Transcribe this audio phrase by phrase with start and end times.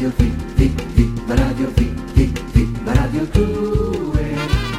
[0.00, 4.16] Radio Fi, Fi, Fi, Radio Fi, Fi, Fi, Radio 2.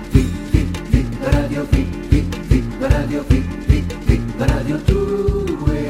[0.10, 5.90] Fi, Fi, Fi, Radio Fi, Fi, Fi, Radio Fi, Fi, Fi, Radio 2.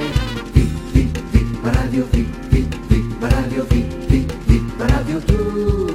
[0.51, 2.67] Fi, Fi, Fi, Radio Fi, Fi,
[3.21, 5.90] Radio Fi, Fi, Radio 2.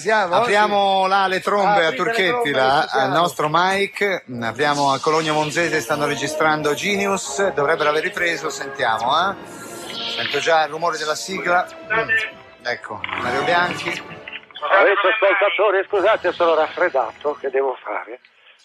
[0.00, 0.34] Siamo?
[0.34, 4.24] apriamo là le trombe Ah, a Turchetti, trombe, là, al nostro Mike.
[4.30, 7.46] Mm, Apriamo a Cologno Monzese, stanno registrando Genius.
[7.52, 9.30] Dovrebbero aver ripreso, sentiamo.
[9.30, 9.34] Eh?
[10.16, 11.66] Sento già il rumore della sigla.
[11.92, 12.66] Mm.
[12.66, 13.88] Ecco, Mario Bianchi.
[13.88, 18.20] Avete ascoltatori, scusate, sono raffreddato, che devo fare?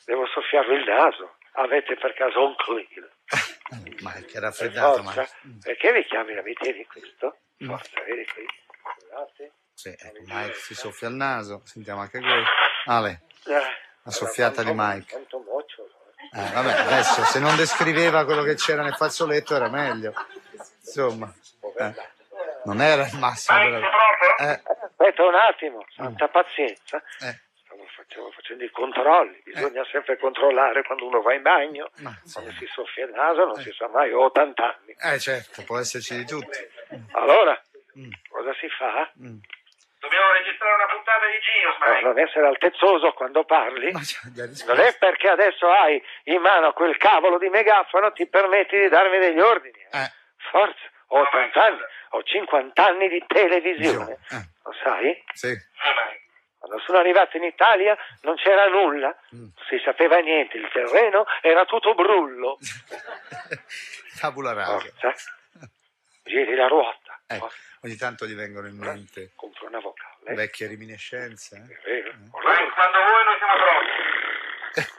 [0.06, 1.36] Devo soffiarvi il naso.
[1.54, 3.08] Avete per caso un clean?
[4.02, 5.02] Mike, è raffreddato.
[5.04, 5.30] Mike.
[5.64, 7.38] Perché vi chiami la vedi questo?
[7.64, 7.68] Mm.
[7.70, 8.46] Forza, vedi qui.
[9.86, 11.62] Sì, ecco, Mike si soffia il naso.
[11.64, 12.28] Sentiamo anche qui.
[12.86, 13.52] Ale, Eh,
[14.02, 15.16] la soffiata di Mike.
[15.16, 20.12] Eh, vabbè, adesso se non descriveva quello che c'era nel fazzoletto era meglio.
[20.84, 21.32] Insomma,
[21.78, 21.94] eh,
[22.64, 23.60] non era il massimo.
[23.60, 23.80] però-
[24.40, 26.98] Eh, Aspetta un attimo, santa pazienza.
[27.22, 32.52] eh, Stavo facendo, i controlli, bisogna sempre controllare quando uno va in bagno, Ma quando
[32.54, 34.96] si soffia il naso, non si sa mai, ho 80 anni.
[35.14, 36.58] eh, certo, può esserci di tutti.
[37.12, 37.62] Allora,
[37.98, 38.12] Mm.
[38.30, 39.10] cosa si fa?
[39.22, 39.38] Mm.
[40.06, 42.06] Dobbiamo registrare una puntata di Genius, Eh, Mike.
[42.06, 43.92] non essere altezzoso quando parli.
[43.92, 44.02] Ma
[44.68, 49.18] Non è perché adesso hai in mano quel cavolo di megafono ti permetti di darmi
[49.18, 49.80] degli ordini.
[49.92, 49.98] eh.
[50.00, 50.12] Eh,
[50.52, 51.80] Forza, ho 80 anni,
[52.10, 54.20] ho 50 anni di televisione.
[54.30, 54.50] Eh.
[54.64, 55.24] Lo sai?
[55.34, 55.48] sì.
[55.48, 56.24] Mike.
[56.60, 59.40] Quando sono arrivato in Italia non c'era nulla, Mm.
[59.40, 62.58] non si sapeva niente, il terreno era tutto brullo.
[64.20, 65.14] Tabula rasa.
[66.24, 67.05] Giri la ruota.
[67.28, 67.42] Eh,
[67.82, 70.36] ogni tanto gli vengono in mente compro una vocale.
[70.36, 71.56] vecchie reminiscenze.
[71.84, 72.04] È eh.
[72.04, 74.94] Mike, quando vuoi noi siamo pronti.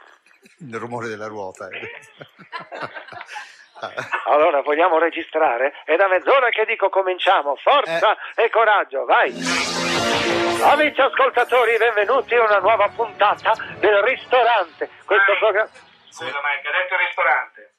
[0.69, 1.69] Il rumore della ruota.
[1.69, 1.91] eh.
[4.25, 5.71] Allora vogliamo registrare?
[5.85, 7.55] È da mezz'ora che dico cominciamo.
[7.57, 9.31] Forza e coraggio, vai!
[10.63, 14.89] Amici ascoltatori, benvenuti a una nuova puntata del ristorante.
[15.05, 15.37] Questo Vai.
[15.39, 15.69] programma.
[16.09, 17.73] Scusa, Mike, hai detto ristorante.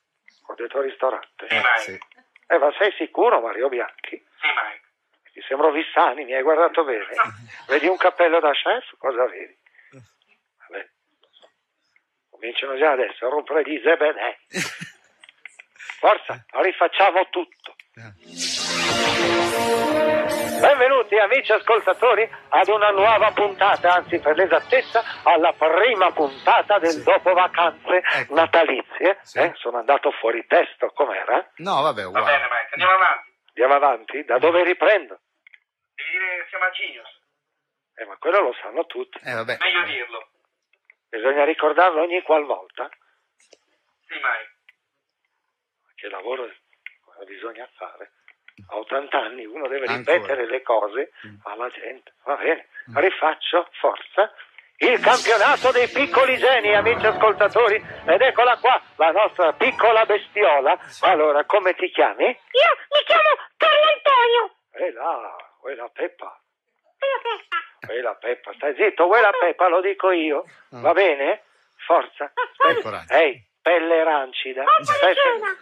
[0.46, 1.46] Ho detto ristorante.
[1.48, 1.78] Sì, eh, Mike.
[1.80, 1.98] sì.
[2.46, 4.24] Eh, ma sei sicuro, Mario Bianchi?
[4.40, 4.86] Sì, Mike.
[5.32, 7.06] Ti sembro Vissani, mi hai guardato bene?
[7.68, 8.96] Vedi un cappello da chef?
[8.98, 9.56] Cosa vedi?
[10.68, 10.88] Vabbè.
[12.30, 14.36] Cominciano già adesso a rompere gli zebedè.
[15.98, 17.74] Forza, rifacciamo tutto.
[20.60, 27.02] Benvenuti amici ascoltatori ad una nuova puntata, anzi per l'esattezza alla prima puntata del Sì.
[27.02, 28.34] dopo vacanze Ecco.
[28.34, 29.18] natalizie.
[29.22, 29.38] Sì.
[29.38, 31.48] Eh, sono andato fuori testo, com'era?
[31.56, 32.26] No, vabbè, Va uguale.
[32.26, 33.27] bene, Mike, andiamo avanti.
[33.60, 35.18] Andiamo avanti, da dove riprendo?
[35.96, 37.08] Devi dire che siamo a Genius.
[37.96, 39.18] Eh, ma quello lo sanno tutti.
[39.24, 39.56] Eh, vabbè.
[39.58, 40.28] Meglio dirlo.
[41.08, 42.88] Bisogna ricordarlo ogni qualvolta.
[44.06, 44.54] Sì, Mike.
[45.96, 46.48] Che lavoro
[47.26, 48.12] bisogna fare.
[48.68, 50.14] A 80 anni uno deve Ancora.
[50.16, 51.34] ripetere le cose Mm.
[51.42, 52.14] alla gente.
[52.22, 54.32] Va bene, rifaccio, forza.
[54.80, 57.74] Il campionato dei piccoli geni, amici ascoltatori.
[58.06, 60.78] Ed eccola qua, la nostra piccola bestiola.
[61.00, 62.26] Allora, come ti chiami?
[62.26, 63.37] Io mi chiamo.
[64.78, 66.40] E là, quella Peppa.
[67.84, 70.44] Quella Peppa, stai zitto, quella Peppa, lo dico io.
[70.74, 70.82] Mm.
[70.82, 71.42] Va bene?
[71.84, 72.32] Forza.
[73.08, 74.64] Ehi, pelle rancida.
[74.82, 75.14] Stai,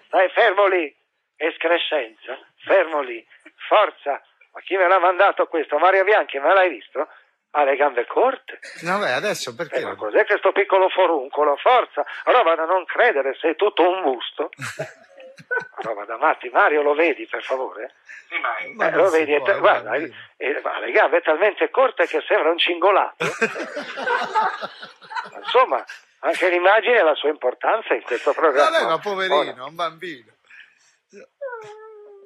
[0.06, 0.94] stai fermo lì.
[1.36, 2.38] Escrescenza.
[2.64, 3.24] Fermo lì.
[3.68, 4.20] Forza.
[4.52, 5.78] Ma chi me l'ha mandato questo?
[5.78, 7.08] Mario Bianchi, me l'hai visto?
[7.52, 8.58] Ha le gambe corte.
[8.82, 9.76] No, beh, adesso perché?
[9.76, 11.56] Eh, ma cos'è questo piccolo foruncolo?
[11.56, 12.04] Forza.
[12.24, 14.50] Roba da non credere, sei tutto un busto.
[15.82, 16.48] Roba da matti.
[16.50, 17.94] Mario, lo vedi, per favore?
[18.28, 18.38] Sì.
[18.74, 20.14] Ma Eh, lo vedi, è può, te- è un guarda, bambino.
[20.36, 23.24] eh, ma le gambe talmente corte che sembra un cingolato.
[25.38, 25.84] Insomma,
[26.20, 28.70] anche l'immagine ha la sua importanza in questo programma.
[28.70, 30.32] Vabbè, ma Ora, poverino, un bambino.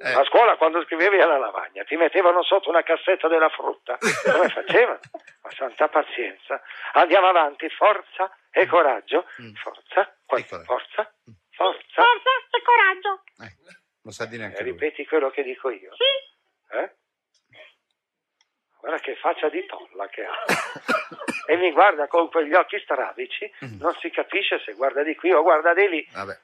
[0.02, 3.98] Eh, a scuola quando scrivevi alla lavagna ti mettevano sotto una cassetta della frutta.
[4.32, 4.98] Come facevano?
[5.42, 6.62] Ma santa pazienza.
[6.94, 9.26] Andiamo avanti, forza e coraggio.
[9.42, 9.52] Mm.
[9.56, 10.62] Forza, E coraggio.
[10.64, 11.12] forza,
[11.64, 12.02] forza.
[12.02, 13.22] Forza e coraggio.
[13.44, 13.56] eh,
[14.02, 14.72] lo sa dire Eh, anche lui.
[14.72, 15.90] ripeti quello che dico io.
[15.94, 16.76] Sì.
[16.76, 16.94] Eh?
[18.80, 20.34] Guarda che faccia di tolla che ha.
[21.46, 25.42] E mi guarda con quegli occhi strabici, non si capisce se guarda di qui o
[25.42, 26.08] guarda di lì.
[26.12, 26.38] Vabbè.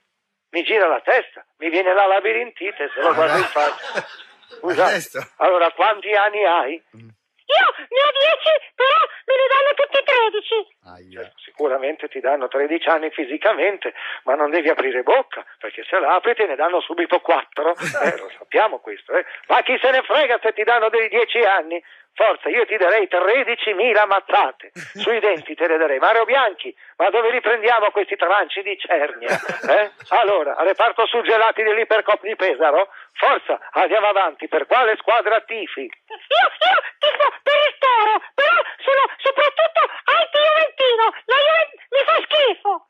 [0.50, 4.04] Mi gira la testa, mi viene la labirintite se lo guardo in faccia.
[4.48, 4.88] Scusa,
[5.36, 6.82] allora quanti anni hai?
[7.46, 10.76] Io ne ho 10, però me ne danno tutti 13.
[10.86, 11.32] Aia.
[11.36, 13.94] Sicuramente ti danno 13 anni fisicamente,
[14.24, 17.74] ma non devi aprire bocca, perché se la apri te ne danno subito 4.
[18.06, 19.24] Eh, lo sappiamo questo, eh.
[19.48, 21.82] Ma chi se ne frega se ti danno dei 10 anni?
[22.16, 24.72] Forza, io ti darei 13.000 mazzate.
[24.96, 25.98] Sui denti te ne darei.
[25.98, 29.36] Mario Bianchi, ma dove li prendiamo questi tranci di cernia?
[29.68, 29.90] Eh?
[30.16, 32.88] Allora, reparto suggelati dell'Ipercop di Pesaro?
[33.12, 34.48] Forza, andiamo avanti.
[34.48, 35.82] Per quale squadra tifi?
[35.82, 39.80] Io, io tifo per il Toro, però sono soprattutto
[40.16, 41.04] anti-juventino.
[41.26, 42.86] La Juventus mi fa schifo.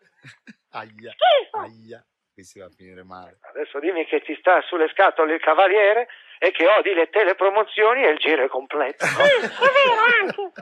[0.79, 1.13] Aia.
[1.19, 1.59] Schifo.
[1.59, 2.01] Aia.
[2.33, 3.39] Qui si va a finire male.
[3.41, 6.07] Adesso dimmi che ti sta sulle scatole il cavaliere
[6.39, 9.05] e che odi le telepromozioni e il giro è completo.
[9.07, 10.53] Sì, è vero anche.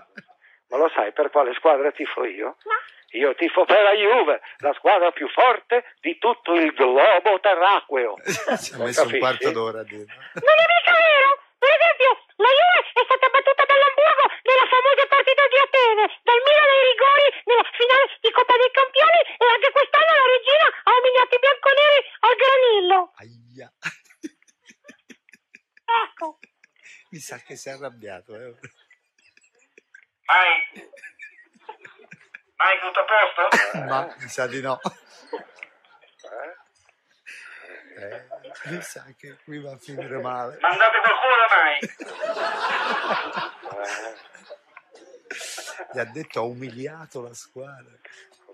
[0.69, 2.57] Ma lo sai per quale squadra tifo io?
[2.65, 2.75] Ma
[3.19, 8.17] Io tifo per la Juve, la squadra più forte di tutto il globo terracqueo.
[8.59, 10.11] Ci ha messo un quarto d'ora a dirlo.
[10.11, 11.31] non è mica vero.
[11.65, 12.11] Per esempio,
[12.43, 17.27] la Juve è stata battuta dall'Hamburgo nella famosa partita di Atene, dal Milan ai rigori
[17.45, 21.99] nella finale di Coppa dei Campioni e anche quest'anno la regina ha umiliato i bianconeri
[22.27, 22.99] al granillo.
[23.23, 23.69] Aia.
[26.05, 26.39] Ecco.
[27.15, 28.35] Mi sa che si è arrabbiato.
[28.35, 28.55] Eh.
[30.27, 30.91] Mai?
[32.57, 33.79] Mai tutto a posto?
[33.87, 34.81] Ma mi sa di no.
[37.97, 38.03] Eh?
[38.03, 38.27] Eh,
[38.71, 40.59] mi sa che qui va a finire male.
[40.61, 41.79] Mandate qualcuno mai?
[43.85, 44.15] Eh,
[45.93, 47.97] Gli ha detto ha umiliato la squadra.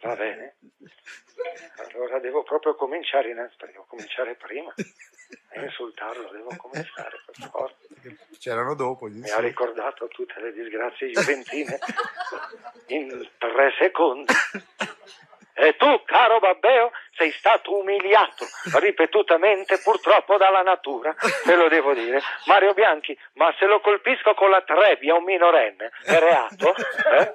[0.03, 0.57] va bene.
[1.77, 3.51] Allora devo proprio cominciare, in...
[3.65, 4.75] devo cominciare prima.
[5.53, 7.77] E insultarlo, devo cominciare per forza.
[8.01, 11.79] Perché C'erano dopo gli Mi ha ricordato tutte le disgrazie juventine
[12.89, 14.33] in tre secondi.
[15.53, 18.47] E tu, caro Babbeo, sei stato umiliato
[18.79, 21.15] ripetutamente purtroppo dalla natura,
[21.45, 22.23] te lo devo dire.
[22.47, 26.75] Mario Bianchi, ma se lo colpisco con la trebbia un minorenne, è reato?
[27.11, 27.33] Eh?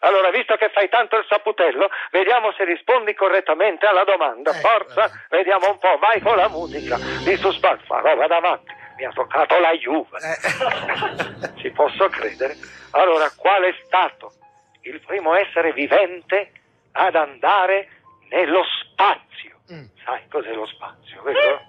[0.00, 4.52] Allora, visto che fai tanto il saputello, vediamo se rispondi correttamente alla domanda.
[4.52, 6.96] Eh, Forza, vediamo un po', vai con la musica.
[6.96, 8.72] Di suspense, roba davanti.
[8.98, 10.18] Mi ha toccato la Juve.
[10.18, 12.56] Eh, Ci posso credere?
[12.90, 14.32] Allora, qual è stato
[14.80, 16.50] il primo essere vivente
[16.92, 17.88] ad andare
[18.28, 19.60] nello spazio?
[19.72, 19.84] Mm.
[20.04, 21.60] Sai cos'è lo spazio, vero?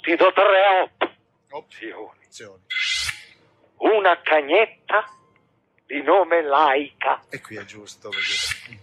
[0.00, 0.92] Ti do tre
[1.50, 2.20] opzioni.
[3.76, 5.04] Una cagnetta
[5.84, 8.80] di nome Laika, E qui è giusto perché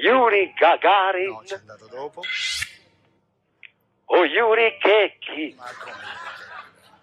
[0.00, 2.22] Yuri Gagarin no, ci è andato dopo.
[4.14, 4.78] O Yuri.
[5.56, 5.96] Ma come?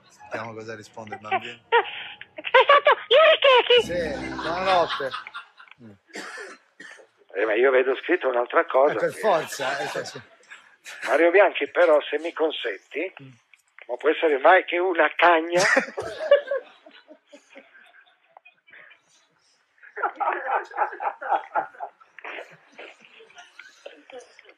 [0.09, 1.59] Sentiamo cosa risponde il bambino.
[1.69, 3.81] È stato Yuri Keki.
[3.83, 5.09] Sì, buonanotte.
[7.33, 8.95] Eh, ma io vedo scritto un'altra cosa.
[8.95, 9.77] per forza.
[9.79, 10.21] eh, cioè, sì.
[11.07, 13.13] Mario Bianchi, però, se mi consenti,
[13.87, 15.61] ma può essere mai che una cagna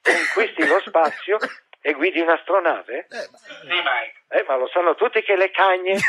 [0.01, 1.37] conquisti lo spazio
[1.81, 3.07] e guidi un'astronave?
[3.09, 4.13] Eh, ma- Sì, mai.
[4.29, 5.97] Eh, ma lo sanno tutti che le cagne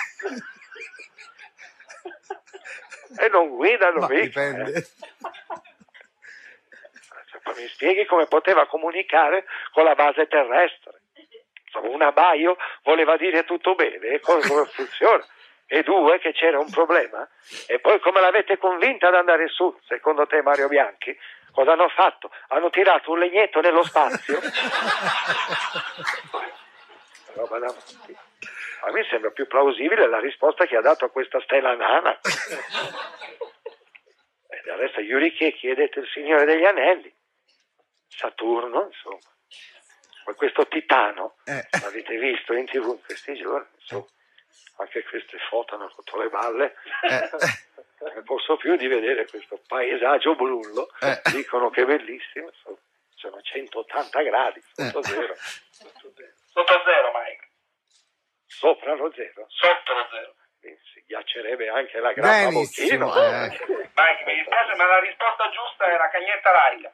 [3.19, 4.73] e non guidano ma mica, dipende.
[4.73, 4.87] eh.
[7.43, 11.01] Cioè, mi spieghi come poteva comunicare con la base terrestre?
[11.65, 15.25] Insomma, un abbaio voleva dire tutto bene, come funziona?
[15.67, 17.27] E due, che c'era un problema?
[17.67, 21.19] E poi come l'avete convinta ad andare su, secondo te Mario Bianchi?
[21.53, 22.31] Cosa hanno fatto?
[22.49, 24.41] Hanno tirato un legnetto nello spazio?
[27.35, 28.17] Roba da matti.
[28.85, 32.19] A me sembra più plausibile la risposta che ha dato a questa stella nana.
[34.49, 37.15] E del resto Yuri che chiedete il Signore degli Anelli.
[38.09, 39.19] Saturno, insomma.
[40.27, 41.67] Ma questo titano, Eh.
[41.83, 44.07] l'avete visto in tv in questi giorni, insomma.
[44.79, 46.75] Anche queste foto hanno rotto le balle.
[47.03, 47.31] Eh,
[48.03, 50.89] Non posso più di vedere questo paesaggio brullo.
[51.01, 51.21] Eh.
[51.31, 52.51] Dicono che è bellissimo.
[53.15, 55.03] Sono 180 gradi, sotto Eh.
[55.05, 55.35] zero.
[55.37, 56.33] Sotto zero.
[56.47, 56.73] Sotto
[57.15, 57.49] Mike.
[58.47, 59.47] Sopra lo zero.
[59.49, 60.35] Sotto lo zero.
[60.59, 63.07] Quindi si ghiaccerebbe anche la grappa Benissimo.
[63.07, 63.25] bocchino.
[63.25, 63.49] eh.
[63.95, 66.93] Mike, mi dispiace, ma la risposta giusta è la cagnetta laica.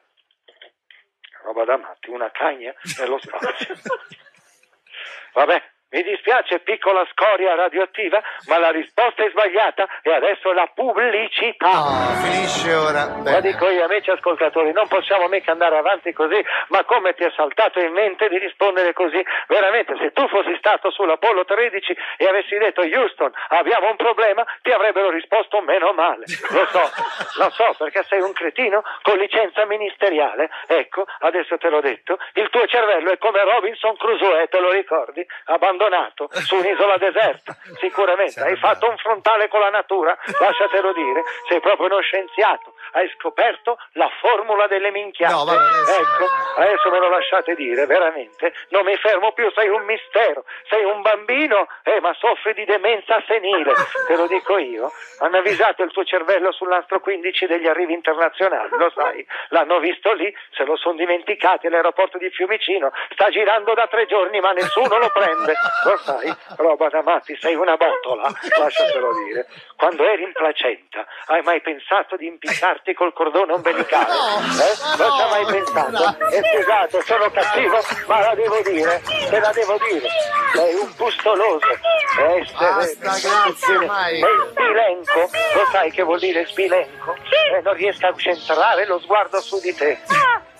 [1.41, 3.75] Roba da matti, una cagna nello spazio.
[5.33, 11.65] Vabbè, Mi dispiace piccola scoria radioattiva, ma la risposta è sbagliata e adesso la pubblicità.
[11.65, 13.07] No, finisce ora.
[13.07, 13.41] Ma Bene.
[13.41, 17.79] dico io, amici ascoltatori, non possiamo mica andare avanti così, ma come ti è saltato
[17.79, 19.19] in mente di rispondere così?
[19.47, 24.69] Veramente, se tu fossi stato sull'Apollo 13 e avessi detto Houston, abbiamo un problema, ti
[24.69, 26.25] avrebbero risposto meno male.
[26.51, 26.85] Lo so,
[27.41, 30.51] lo so, perché sei un cretino con licenza ministeriale.
[30.67, 35.25] Ecco, adesso te l'ho detto, il tuo cervello è come Robinson Crusoe, te lo ricordi?
[35.45, 35.77] Abbandonato
[36.45, 38.41] su un'isola deserta, sicuramente.
[38.41, 42.73] Hai fatto un frontale con la natura, lasciatelo dire, sei proprio uno scienziato.
[42.91, 45.33] Hai scoperto la formula delle minchiate.
[45.33, 46.25] No, Ecco,
[46.57, 48.53] adesso me lo lasciate dire, veramente.
[48.69, 50.43] Non mi fermo più, sei un mistero.
[50.67, 53.73] Sei un bambino, eh, ma soffri di demenza senile.
[54.07, 54.91] Te lo dico io.
[55.19, 59.25] Hanno avvisato il tuo cervello sull'astro 15 degli arrivi internazionali, lo sai.
[59.49, 62.91] L'hanno visto lì, se lo sono dimenticati all'aeroporto di Fiumicino.
[63.11, 65.53] Sta girando da tre giorni, ma nessuno lo prende.
[65.83, 69.47] Lo sai, roba da matti, sei una botola, lasciatelo dire.
[69.75, 74.13] Quando eri in placenta, hai mai pensato di impiccarti col cordone ombelicale?
[74.13, 74.97] Eh?
[74.97, 76.17] Non ci hai mai pensato?
[76.31, 80.07] E scusate, sono cattivo, ma la devo dire, te la devo dire.
[80.53, 81.67] Sei un pustoloso.
[82.19, 84.27] Essere Basta, grazie, Mike.
[84.27, 85.19] E spilenco,
[85.55, 87.15] lo sai che vuol dire spilenco?
[87.53, 89.99] E non riesco a centrare lo sguardo su di te.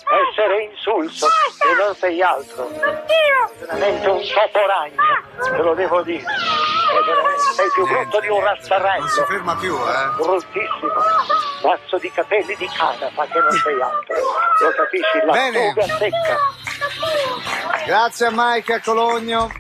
[0.10, 2.68] Essere insulso e non sei altro.
[3.60, 6.24] Veramente un toporagno, te lo devo dire.
[6.26, 9.08] E sei più brutto di un Non si razzarello.
[9.28, 10.16] ferma più, eh.
[10.16, 10.94] Bruttissimo.
[11.64, 14.16] Mazzo di capelli di canapa che non sei altro.
[14.62, 15.26] Lo capisci?
[15.26, 15.68] La Bene.
[15.74, 16.38] fuga secca.
[17.86, 19.52] Grazie a Mike a Cologno.